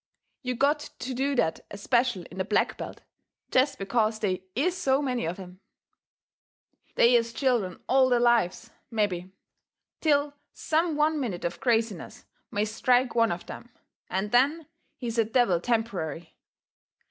[0.41, 3.01] You got to do that especial in the black belt,
[3.51, 5.59] jest because they IS so many of 'em.
[6.95, 9.31] They is children all their lives, mebby,
[9.99, 13.69] till some one minute of craziness may strike one of them,
[14.09, 14.65] and then
[14.97, 16.35] he is a devil temporary.